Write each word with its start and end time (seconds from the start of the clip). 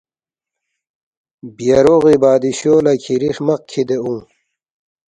بیہ 1.55 1.79
روغی 1.85 2.17
بادشو 2.21 2.73
لہ 2.83 2.93
کِھری 3.03 3.29
ہرمق 3.35 3.61
کِھدے 3.69 3.97
اونگ 4.03 4.25